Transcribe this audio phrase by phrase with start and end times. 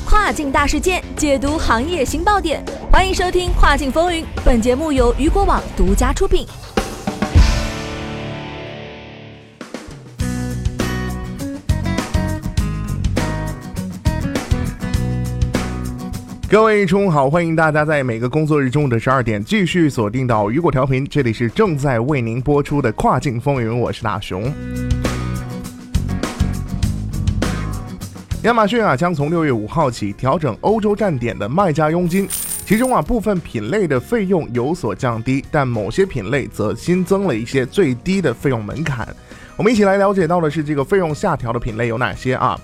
[0.00, 2.62] 跨境大事件，解读行业新爆点。
[2.90, 6.46] 欢迎收听《跨境风云》，本节目由雨果网独家出品。
[16.48, 24.52] 各位中午好，欢迎大家在每个工作日中午的十二点继续锁定到雨果调频，这里是正在为您播出的《跨境风云》，我是大熊。
[28.46, 32.28] 亚马逊啊，将从六月五号起调整欧洲站点的卖家佣金，
[32.64, 39.08] 其中啊部分品类的费用有所降低，但某些品类则新增了一些最低的费用门槛。
[39.56, 42.56] 我们一起来了解到的是这个费用下调的品类有哪些啊？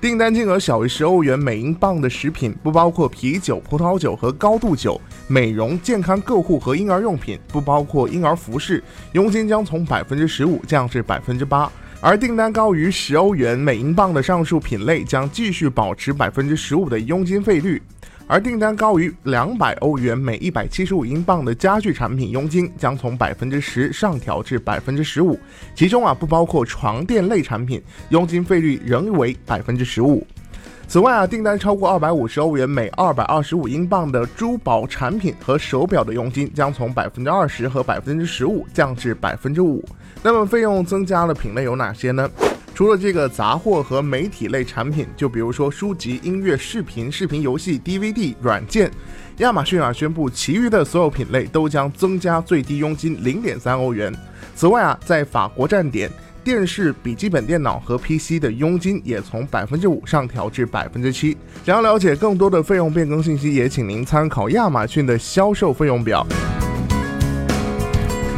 [0.00, 4.98] 订单金额小于十欧元每英镑的食品，不包括啤酒、葡萄酒和高度酒；
[5.28, 8.82] 美容、健康个护和婴儿用品，不包括婴儿服饰，
[9.12, 11.70] 佣金将从百分之十五降至百分之八。
[12.08, 17.82] 而订单高于十欧元每英镑的上述品类将继续保持百分之十五的佣金费率，
[18.28, 25.36] 而订单高于两百欧元每一百七十五英镑的家具产品佣金将从百分之十上调至百分之十五，
[25.74, 30.24] 其中啊不包括床垫类产品，佣金费率仍为百分之十五。
[30.88, 39.84] 此外啊，订单超过二百五十欧元每二百二十五英镑的珠宝产品和手表的佣金将从百分之二十和百分之十五降至百分之五。
[40.22, 42.30] 那么费用增加的品类有哪些呢？
[42.72, 48.88] 除了这个杂货和媒体类产品，就比如说书籍、音乐、视频、视频游戏、DVD 软件，
[49.38, 54.14] 亚马逊啊宣布，其余的所有品类都将增加最低佣金零点三欧元。
[54.54, 56.08] 此外啊，在法国站点。
[56.46, 61.36] 电视、笔记本电脑和 PC 的佣金也从百分之五上调至百分之七。
[61.64, 66.24] 想要了解更多的费用变更信息，也请您参考亚马逊的销售费用表。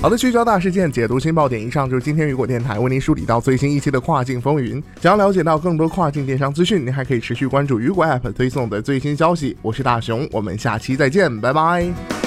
[0.00, 1.60] 好的，聚焦大事件，解读新爆点。
[1.60, 4.82] 以上就是今天雨果电台为您梳理到最新一期的跨境风云。
[5.02, 9.54] 想要了解到更多跨境电商资讯，您还可以持续关注雨果 App 推送的最新消息。
[9.60, 12.19] 我是大熊，我们下期再见，拜拜。